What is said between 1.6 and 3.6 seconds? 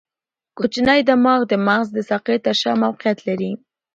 مغز د ساقې تر شا موقعیت لري.